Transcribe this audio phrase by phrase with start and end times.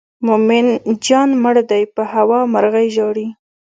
[0.25, 0.65] مومن
[1.05, 3.27] جان مړ دی په هوا مرغۍ ژاړي.